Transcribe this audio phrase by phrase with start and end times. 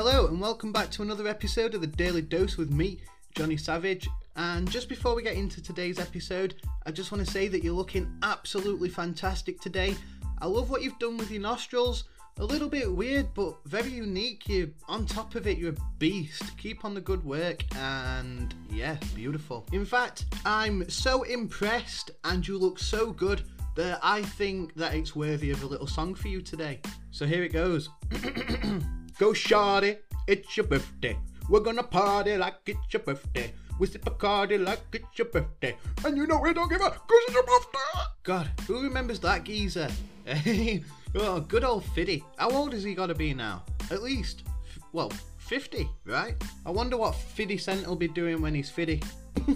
[0.00, 3.00] Hello, and welcome back to another episode of the Daily Dose with me,
[3.34, 4.08] Johnny Savage.
[4.36, 6.54] And just before we get into today's episode,
[6.86, 9.96] I just want to say that you're looking absolutely fantastic today.
[10.38, 12.04] I love what you've done with your nostrils.
[12.38, 14.48] A little bit weird, but very unique.
[14.48, 16.56] You're on top of it, you're a beast.
[16.58, 19.66] Keep on the good work, and yeah, beautiful.
[19.72, 23.42] In fact, I'm so impressed, and you look so good
[23.74, 26.82] that I think that it's worthy of a little song for you today.
[27.10, 27.88] So here it goes.
[29.18, 31.18] Go shawty, it's your birthday.
[31.48, 33.52] We're gonna party like it's your birthday.
[33.80, 35.76] We sip Bacardi like it's your birthday.
[36.04, 37.78] And you know we don't give a cause it's your birthday.
[38.22, 39.88] God, who remembers that geezer?
[41.16, 42.22] oh, good old Fiddy.
[42.36, 43.64] How old has he gotta be now?
[43.90, 44.44] At least,
[44.92, 46.36] well, 50, right?
[46.64, 49.02] I wonder what 50 Cent will be doing when he's 50.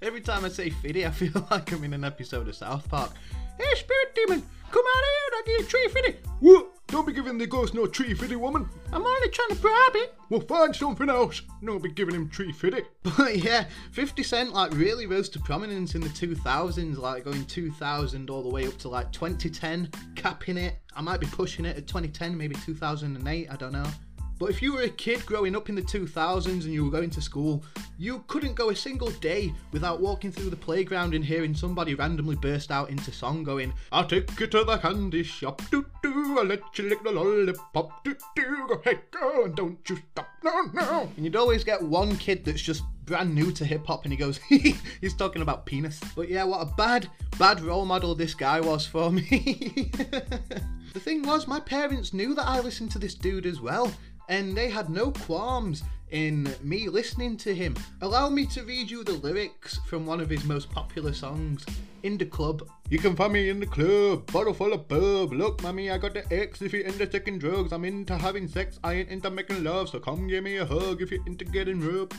[0.00, 3.10] Every time I say Fiddy, I feel like I'm in an episode of South Park.
[3.58, 6.16] Hey, Spirit Demon, come out here and I give you a tree Fiddy.
[6.92, 8.68] Don't be giving the ghost no tree fitty woman.
[8.92, 10.14] I'm only trying to bribe it.
[10.28, 11.40] We'll find something else.
[11.64, 12.82] Don't be giving him tree fitty.
[13.16, 18.28] But yeah, 50 Cent like really rose to prominence in the 2000s, like going 2000
[18.28, 20.80] all the way up to like 2010, capping it.
[20.94, 23.86] I might be pushing it at 2010, maybe 2008, I don't know.
[24.38, 27.10] But if you were a kid growing up in the 2000s and you were going
[27.10, 27.62] to school,
[27.98, 32.36] you couldn't go a single day without walking through the playground and hearing somebody randomly
[32.36, 36.44] burst out into song going, I'll take you to the candy shop, doo doo, I'll
[36.44, 40.62] let you lick the lollipop, doo doo, go hey go and don't you stop, no
[40.72, 41.10] no.
[41.16, 44.18] And you'd always get one kid that's just brand new to hip hop and he
[44.18, 44.38] goes,
[45.00, 46.00] he's talking about penis.
[46.14, 49.90] But yeah, what a bad, bad role model this guy was for me.
[50.92, 53.92] the thing was, my parents knew that I listened to this dude as well
[54.28, 57.74] and they had no qualms in me listening to him.
[58.02, 61.64] Allow me to read you the lyrics from one of his most popular songs,
[62.02, 62.68] In the Club.
[62.90, 65.32] You can find me in the club, bottle full of bub.
[65.32, 66.60] Look, mommy, I got the X.
[66.60, 68.78] If you're into taking drugs, I'm into having sex.
[68.84, 71.80] I ain't into making love, so come give me a hug if you're into getting
[71.80, 72.14] rubbed.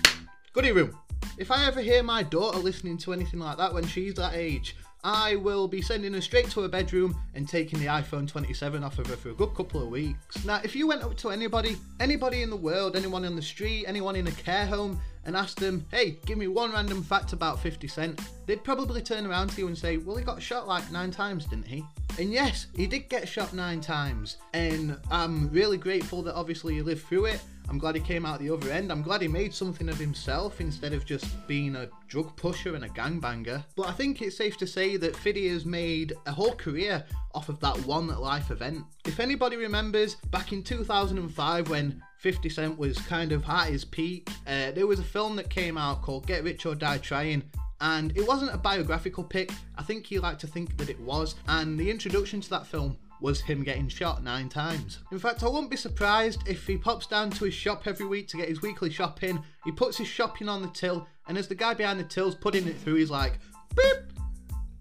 [0.54, 0.98] Goody room.
[1.38, 4.76] If I ever hear my daughter listening to anything like that when she's that age,
[5.04, 9.00] I will be sending her straight to her bedroom and taking the iPhone 27 off
[9.00, 10.46] of her for a good couple of weeks.
[10.46, 13.84] Now, if you went up to anybody, anybody in the world, anyone on the street,
[13.86, 17.60] anyone in a care home, and asked them, hey, give me one random fact about
[17.60, 20.92] 50 Cent, they'd probably turn around to you and say, well, he got shot like
[20.92, 21.86] nine times, didn't he?
[22.20, 24.38] And yes, he did get shot nine times.
[24.54, 27.42] And I'm really grateful that obviously he lived through it.
[27.70, 28.92] I'm glad he came out the other end.
[28.92, 32.84] I'm glad he made something of himself instead of just being a drug pusher and
[32.84, 33.64] a gangbanger.
[33.76, 37.50] But I think it's safe to say that Fiddy has made a whole career off
[37.50, 38.84] of that one life event.
[39.06, 44.30] If anybody remembers, back in 2005 when 50 Cent was kind of at his peak,
[44.48, 47.44] uh, there was a film that came out called Get Rich or Die Trying
[47.82, 49.52] and it wasn't a biographical pick.
[49.78, 52.98] I think he liked to think that it was, and the introduction to that film
[53.20, 55.00] was him getting shot nine times.
[55.12, 58.28] In fact, I wouldn't be surprised if he pops down to his shop every week
[58.30, 59.42] to get his weekly shopping.
[59.66, 62.68] He puts his shopping on the till, and as the guy behind the till's putting
[62.68, 63.40] it through, he's like,
[63.76, 64.14] beep,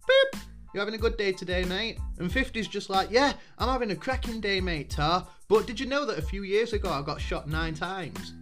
[0.07, 0.41] beep.
[0.73, 1.99] You having a good day today, mate?
[2.19, 5.27] And 50's just like, yeah, I'm having a cracking day, mate, tar.
[5.49, 8.33] But did you know that a few years ago I got shot nine times?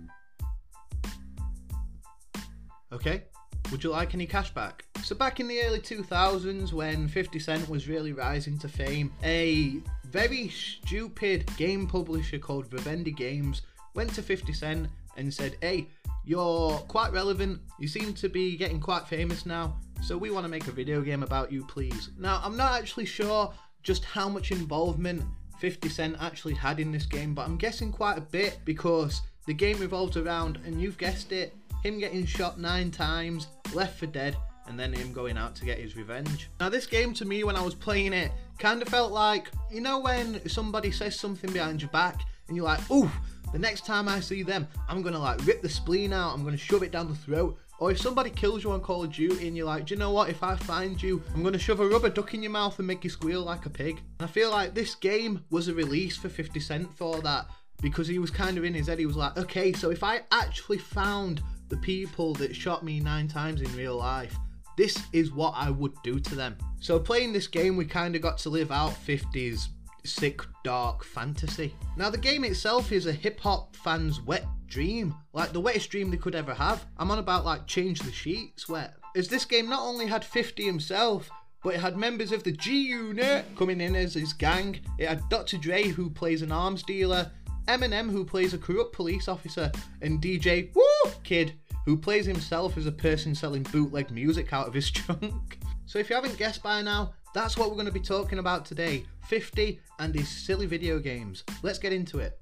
[2.92, 3.24] Okay.
[3.72, 4.84] Would you like any cash back?
[5.02, 9.78] So back in the early 2000s when 50 Cent was really rising to fame, a
[10.06, 13.62] very stupid game publisher called Vivendi Games
[13.94, 15.88] went to 50 Cent and said, hey,
[16.24, 20.50] you're quite relevant, you seem to be getting quite famous now, so we want to
[20.50, 22.10] make a video game about you, please.
[22.18, 25.22] Now, I'm not actually sure just how much involvement
[25.58, 29.54] 50 Cent actually had in this game, but I'm guessing quite a bit because the
[29.54, 34.36] game revolves around, and you've guessed it, him getting shot nine times, left for dead,
[34.66, 36.48] and then him going out to get his revenge.
[36.60, 39.80] Now, this game to me, when I was playing it, kind of felt like, you
[39.80, 43.10] know, when somebody says something behind your back, and you're like, ooh,
[43.52, 46.56] the next time I see them, I'm gonna like rip the spleen out, I'm gonna
[46.56, 47.58] shove it down the throat.
[47.78, 50.12] Or if somebody kills you on Call of Duty and you're like, do you know
[50.12, 50.28] what?
[50.28, 53.04] If I find you, I'm gonna shove a rubber duck in your mouth and make
[53.04, 54.00] you squeal like a pig.
[54.18, 57.46] And I feel like this game was a release for 50 Cent for that
[57.80, 58.98] because he was kind of in his head.
[58.98, 63.28] He was like, okay, so if I actually found the people that shot me nine
[63.28, 64.36] times in real life,
[64.76, 66.56] this is what I would do to them.
[66.80, 69.68] So playing this game, we kind of got to live out 50s
[70.04, 71.74] sick, dark fantasy.
[71.96, 76.10] Now, the game itself is a hip hop fan's wet dream, like the wettest dream
[76.10, 76.84] they could ever have.
[76.98, 78.94] I'm on about like change the sheets wet.
[79.16, 81.28] As this game not only had 50 himself,
[81.62, 84.80] but it had members of the G Unit coming in as his gang.
[84.98, 85.58] It had Dr.
[85.58, 87.30] Dre, who plays an arms dealer,
[87.66, 89.70] Eminem, who plays a corrupt police officer,
[90.00, 91.54] and DJ Whoo Kid,
[91.84, 95.58] who plays himself as a person selling bootleg music out of his trunk.
[95.86, 98.64] So if you haven't guessed by now, that's what we're going to be talking about
[98.64, 101.44] today 50 and his silly video games.
[101.62, 102.38] Let's get into it.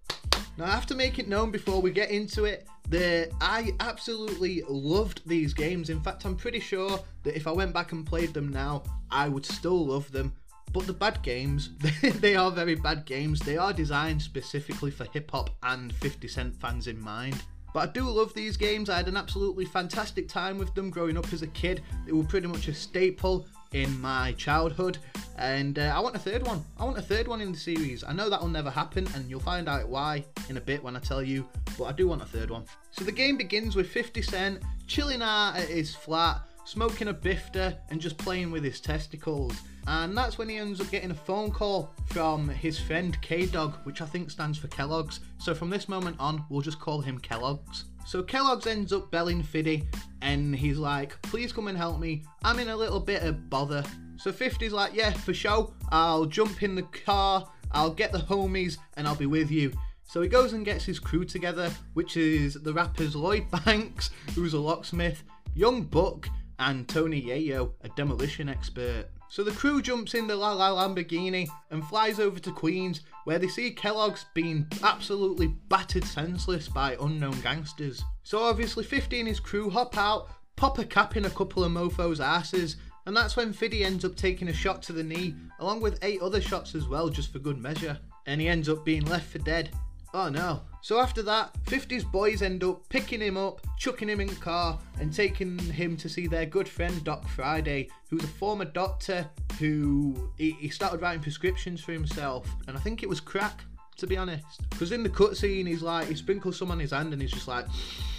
[0.57, 4.63] Now, I have to make it known before we get into it that I absolutely
[4.69, 5.91] loved these games.
[5.91, 9.29] In fact, I'm pretty sure that if I went back and played them now, I
[9.29, 10.33] would still love them.
[10.73, 11.71] But the bad games,
[12.03, 13.41] they are very bad games.
[13.41, 17.43] They are designed specifically for hip hop and 50 Cent fans in mind.
[17.73, 18.89] But I do love these games.
[18.89, 21.83] I had an absolutely fantastic time with them growing up as a kid.
[22.07, 24.99] They were pretty much a staple in my childhood.
[25.37, 26.65] And uh, I want a third one.
[26.79, 28.03] I want a third one in the series.
[28.03, 30.97] I know that will never happen, and you'll find out why in a bit when
[30.97, 31.49] I tell you,
[31.79, 32.65] but I do want a third one.
[32.91, 37.77] So the game begins with 50 Cent chilling out at his flat, smoking a bifter,
[37.91, 39.55] and just playing with his testicles.
[39.87, 43.77] And that's when he ends up getting a phone call from his friend K Dog,
[43.85, 45.21] which I think stands for Kellogg's.
[45.39, 47.85] So from this moment on, we'll just call him Kellogg's.
[48.09, 49.87] So Kellogg's ends up belling Fiddy,
[50.23, 52.25] and he's like, please come and help me.
[52.43, 53.85] I'm in a little bit of bother.
[54.17, 55.75] So 50's like, yeah, for sure.
[55.91, 59.75] I'll jump in the car, I'll get the homies, and I'll be with you.
[60.05, 64.55] So he goes and gets his crew together, which is the rappers Lloyd Banks, who's
[64.55, 65.23] a locksmith,
[65.55, 69.11] Young Buck, and Tony Yayo, a demolition expert.
[69.31, 73.39] So the crew jumps in the La La Lamborghini and flies over to Queens, where
[73.39, 78.03] they see Kellogg's being absolutely battered senseless by unknown gangsters.
[78.23, 81.73] So obviously 50 and his crew hop out, pop a cap in a couple of
[81.73, 82.77] mofos' asses,
[83.07, 86.21] and that's when Fiddy ends up taking a shot to the knee, along with eight
[86.21, 87.99] other shots as well, just for good measure.
[88.27, 89.71] And he ends up being left for dead.
[90.15, 90.63] Oh no.
[90.81, 94.79] So after that, 50's boys end up picking him up, chucking him in the car,
[95.01, 99.29] and taking him to see their good friend Doc Friday, who's a former doctor
[99.59, 103.65] who he, started writing prescriptions for himself, and I think it was crack,
[103.97, 104.63] to be honest.
[104.71, 107.49] Because in the cutscene, he's like, he sprinkles some on his hand, and he's just
[107.49, 107.67] like,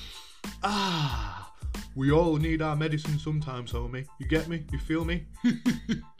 [0.63, 1.38] ah.
[1.95, 4.05] We all need our medicine sometimes, homie.
[4.19, 4.63] You get me?
[4.71, 5.25] You feel me?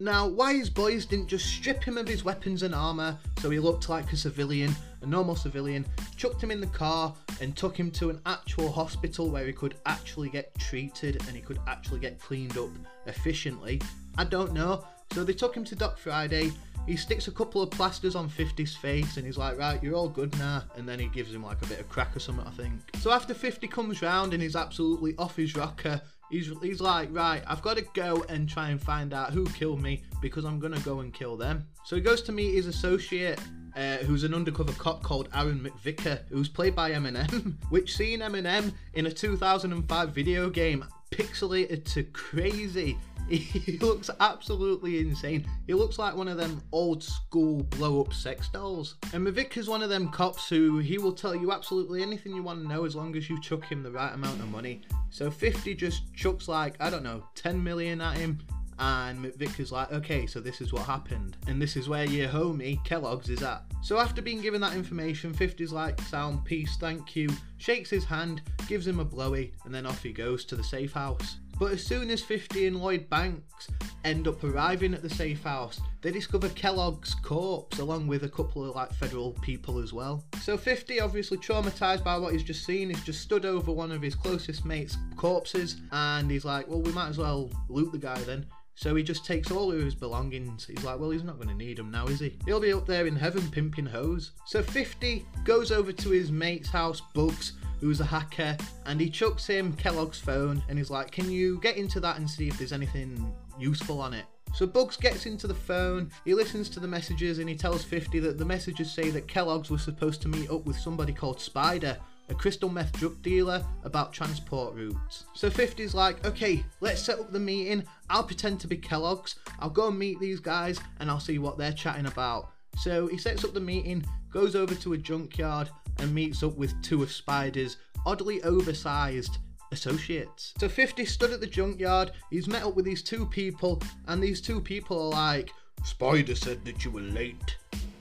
[0.01, 3.59] Now, why his boys didn't just strip him of his weapons and armour so he
[3.59, 5.85] looked like a civilian, a normal civilian,
[6.15, 9.75] chucked him in the car and took him to an actual hospital where he could
[9.85, 12.69] actually get treated and he could actually get cleaned up
[13.07, 13.81] efficiently,
[14.17, 14.85] I don't know.
[15.11, 16.51] So they took him to Doc Friday.
[16.89, 20.09] He sticks a couple of plasters on 50's face and he's like, right, you're all
[20.09, 20.63] good now.
[20.75, 22.73] And then he gives him like a bit of crack or something, I think.
[22.97, 26.01] So after 50 comes round and he's absolutely off his rocker,
[26.31, 29.83] he's, he's like, right, I've got to go and try and find out who killed
[29.83, 31.67] me because I'm going to go and kill them.
[31.85, 33.39] So he goes to meet his associate,
[33.75, 38.73] uh, who's an undercover cop called Aaron McVicker, who's played by Eminem, which seeing Eminem
[38.95, 42.97] in a 2005 video game pixelated to crazy.
[43.29, 45.45] He looks absolutely insane.
[45.67, 48.95] He looks like one of them old school blow up sex dolls.
[49.13, 52.59] And McVicker's one of them cops who he will tell you absolutely anything you want
[52.63, 54.81] to know as long as you chuck him the right amount of money.
[55.11, 58.39] So 50 just chucks like, I don't know, 10 million at him
[58.79, 62.83] and McVicker's like, okay, so this is what happened, and this is where your homie
[62.85, 63.63] Kellogg's is at.
[63.81, 68.41] So after being given that information, 50's like, sound, peace, thank you, shakes his hand,
[68.67, 71.37] gives him a blowy, and then off he goes to the safe house.
[71.59, 73.67] But as soon as 50 and Lloyd Banks
[74.05, 78.63] end up arriving at the safe house, they discover Kellogg's corpse along with a couple
[78.63, 80.23] of like federal people as well.
[80.41, 84.01] So 50, obviously traumatized by what he's just seen, is just stood over one of
[84.01, 88.19] his closest mates' corpses and he's like, well, we might as well loot the guy
[88.21, 88.45] then.
[88.79, 90.65] So he just takes all of his belongings.
[90.65, 92.37] He's like, well, he's not going to need them now, is he?
[92.45, 94.31] He'll be up there in heaven pimping hoes.
[94.45, 99.45] So 50 goes over to his mate's house, Bugs, who's a hacker, and he chucks
[99.45, 102.71] him Kellogg's phone and he's like, can you get into that and see if there's
[102.71, 104.23] anything useful on it?
[104.53, 108.19] So Bugs gets into the phone, he listens to the messages and he tells 50
[108.19, 111.97] that the messages say that Kellogg's was supposed to meet up with somebody called Spider,
[112.29, 115.25] a crystal meth drug dealer, about transport routes.
[115.33, 117.83] So 50's like, okay, let's set up the meeting.
[118.09, 119.35] I'll pretend to be Kellogg's.
[119.59, 122.51] I'll go and meet these guys and I'll see what they're chatting about.
[122.77, 125.69] So he sets up the meeting, goes over to a junkyard
[125.99, 129.37] and meets up with two of Spider's oddly oversized
[129.71, 130.53] associates.
[130.59, 134.41] So 50 stood at the junkyard, he's met up with these two people, and these
[134.41, 135.51] two people are like,
[135.83, 137.57] Spider said that you were late.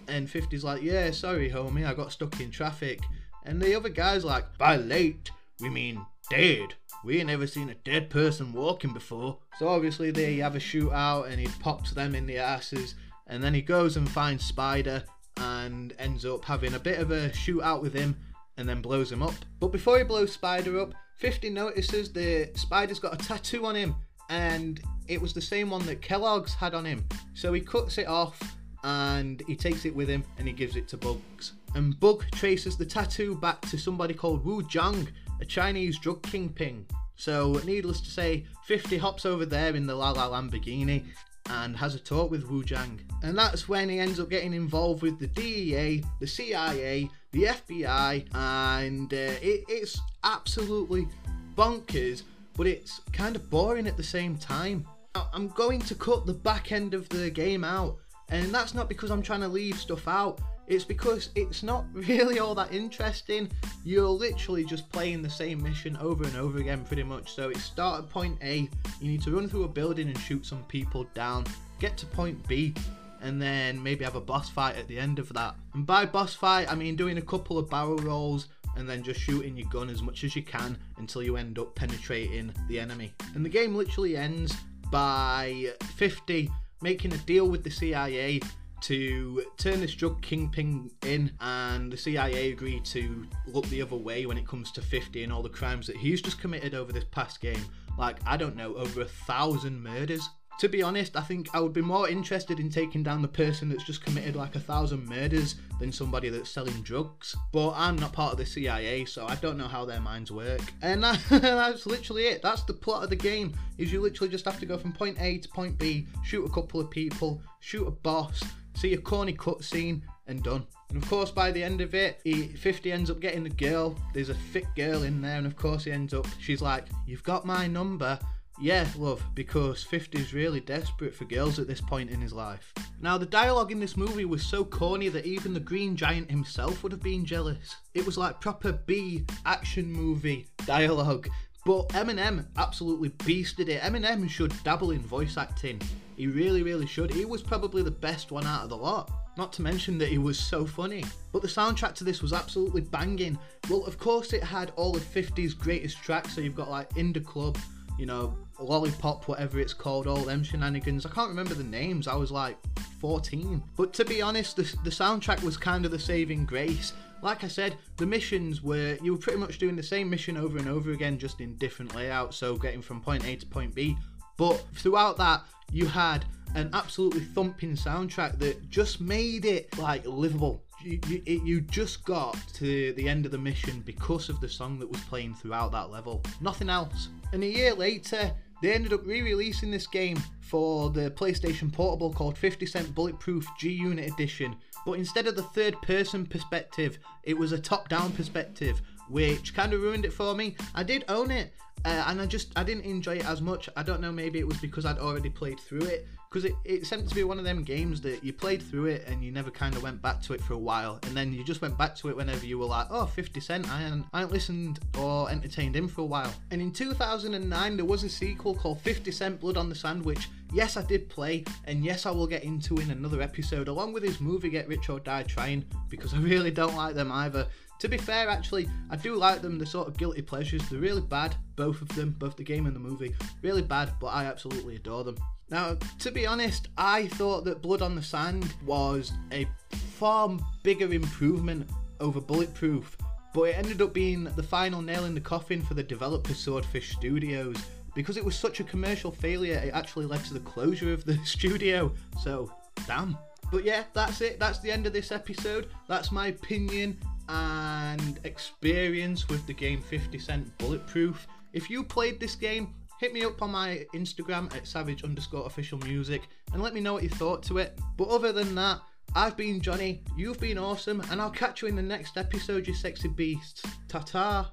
[0.08, 3.00] and 50's like, yeah, sorry, homie, I got stuck in traffic.
[3.44, 5.30] And the other guy's like, By late,
[5.60, 6.74] we mean dead.
[7.04, 9.38] we ain't never seen a dead person walking before.
[9.58, 12.94] So obviously they have a shootout and he pops them in the asses.
[13.26, 15.04] And then he goes and finds Spider
[15.36, 18.16] and ends up having a bit of a shootout with him
[18.56, 19.34] and then blows him up.
[19.60, 23.94] But before he blows Spider up, 50 notices that Spider's got a tattoo on him
[24.28, 27.04] and it was the same one that Kellogg's had on him.
[27.34, 28.40] So he cuts it off
[28.84, 31.52] and he takes it with him and he gives it to Bugs.
[31.74, 35.08] And Bug traces the tattoo back to somebody called Wu Zhang,
[35.40, 36.86] a Chinese drug kingpin.
[37.16, 41.04] So, needless to say, 50 hops over there in the La La Lamborghini
[41.50, 43.00] and has a talk with Wu Zhang.
[43.22, 48.26] And that's when he ends up getting involved with the DEA, the CIA, the FBI,
[48.34, 51.08] and uh, it, it's absolutely
[51.56, 52.22] bonkers,
[52.54, 54.86] but it's kind of boring at the same time.
[55.32, 57.96] I'm going to cut the back end of the game out,
[58.28, 60.40] and that's not because I'm trying to leave stuff out.
[60.68, 63.50] It's because it's not really all that interesting.
[63.84, 67.34] You're literally just playing the same mission over and over again, pretty much.
[67.34, 68.68] So it start at point A,
[69.00, 71.44] you need to run through a building and shoot some people down.
[71.80, 72.74] Get to point B,
[73.22, 75.54] and then maybe have a boss fight at the end of that.
[75.74, 79.20] And by boss fight, I mean doing a couple of barrel rolls and then just
[79.20, 83.12] shooting your gun as much as you can until you end up penetrating the enemy.
[83.34, 84.56] And the game literally ends
[84.90, 88.40] by 50 making a deal with the CIA
[88.82, 94.26] to turn this drug kingpin in, and the CIA agreed to look the other way
[94.26, 97.04] when it comes to 50 and all the crimes that he's just committed over this
[97.10, 97.64] past game.
[97.98, 101.72] Like, I don't know, over a thousand murders to be honest, I think I would
[101.72, 105.54] be more interested in taking down the person that's just committed like a thousand murders
[105.78, 107.36] than somebody that's selling drugs.
[107.52, 110.60] But I'm not part of the CIA, so I don't know how their minds work.
[110.82, 112.42] And that, that's literally it.
[112.42, 113.54] That's the plot of the game.
[113.78, 116.50] Is you literally just have to go from point A to point B, shoot a
[116.50, 118.42] couple of people, shoot a boss,
[118.78, 120.64] see a corny cutscene, and done.
[120.90, 123.96] And of course, by the end of it, he, 50 ends up getting the girl.
[124.14, 126.26] There's a fit girl in there, and of course, he ends up.
[126.38, 128.18] She's like, "You've got my number."
[128.60, 132.72] Yeah, love, because 50 is really desperate for girls at this point in his life.
[133.00, 136.82] Now, the dialogue in this movie was so corny that even the Green Giant himself
[136.82, 137.76] would have been jealous.
[137.94, 141.28] It was like proper B action movie dialogue.
[141.68, 143.82] But Eminem absolutely beasted it.
[143.82, 145.78] Eminem should dabble in voice acting.
[146.16, 147.10] He really, really should.
[147.10, 149.10] He was probably the best one out of the lot.
[149.36, 151.04] Not to mention that he was so funny.
[151.30, 153.38] But the soundtrack to this was absolutely banging.
[153.68, 156.34] Well, of course, it had all the 50's greatest tracks.
[156.34, 157.58] So you've got like In Da Club,
[157.98, 161.04] you know, Lollipop, whatever it's called, all them shenanigans.
[161.04, 162.56] I can't remember the names, I was like
[163.02, 163.62] 14.
[163.76, 166.94] But to be honest, the, the soundtrack was kind of the saving grace.
[167.22, 170.58] Like I said, the missions were, you were pretty much doing the same mission over
[170.58, 173.96] and over again, just in different layouts, so getting from point A to point B.
[174.36, 180.62] But throughout that, you had an absolutely thumping soundtrack that just made it like livable
[180.82, 184.78] you, you, you just got to the end of the mission because of the song
[184.78, 186.22] that was playing throughout that level.
[186.40, 187.08] Nothing else.
[187.32, 192.12] And a year later, they ended up re releasing this game for the PlayStation Portable
[192.12, 194.56] called 50 Cent Bulletproof G Unit Edition.
[194.86, 199.72] But instead of the third person perspective, it was a top down perspective, which kind
[199.72, 200.56] of ruined it for me.
[200.74, 201.52] I did own it,
[201.84, 203.68] uh, and I just I didn't enjoy it as much.
[203.76, 206.86] I don't know, maybe it was because I'd already played through it because it, it
[206.86, 209.50] seemed to be one of them games that you played through it and you never
[209.50, 211.96] kind of went back to it for a while and then you just went back
[211.96, 213.78] to it whenever you were like oh 50 cent I
[214.12, 218.08] I hadn't listened or entertained him for a while and in 2009 there was a
[218.08, 222.06] sequel called 50 cent blood on the Sand which yes i did play and yes
[222.06, 225.22] i will get into in another episode along with his movie get rich or die
[225.22, 227.46] trying because i really don't like them either
[227.80, 229.56] to be fair, actually, I do like them.
[229.56, 230.68] They're sort of guilty pleasures.
[230.68, 233.14] They're really bad, both of them, both the game and the movie.
[233.40, 235.16] Really bad, but I absolutely adore them.
[235.50, 240.92] Now, to be honest, I thought that Blood on the Sand was a far bigger
[240.92, 241.68] improvement
[242.00, 242.96] over Bulletproof,
[243.32, 246.92] but it ended up being the final nail in the coffin for the developer Swordfish
[246.92, 247.56] Studios.
[247.94, 251.18] Because it was such a commercial failure, it actually led to the closure of the
[251.24, 251.92] studio.
[252.22, 252.52] So,
[252.86, 253.16] damn.
[253.50, 254.38] But yeah, that's it.
[254.38, 255.68] That's the end of this episode.
[255.88, 261.26] That's my opinion and experience with the game 50 Cent Bulletproof.
[261.52, 265.78] If you played this game, hit me up on my Instagram at savage underscore official
[265.78, 267.78] music and let me know what you thought to it.
[267.96, 268.80] But other than that,
[269.14, 272.74] I've been Johnny, you've been awesome, and I'll catch you in the next episode, you
[272.74, 273.62] sexy beasts.
[273.88, 274.52] Ta ta!